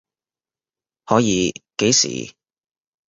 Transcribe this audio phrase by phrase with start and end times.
[1.05, 2.33] 可以，幾時？